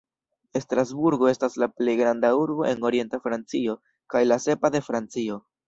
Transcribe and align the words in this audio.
Strasburgo 0.59 1.27
estas 1.31 1.57
la 1.65 1.67
plej 1.81 1.95
granda 1.99 2.33
urbo 2.39 2.67
en 2.71 2.89
orienta 2.91 3.21
Francio, 3.29 3.79
kaj 4.15 4.25
la 4.33 4.43
sepa 4.51 4.77
de 4.79 4.85
Francio. 4.91 5.43